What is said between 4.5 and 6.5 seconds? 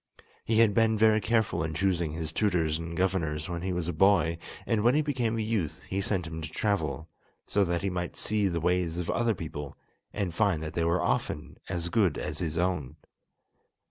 and when he became a youth he sent him to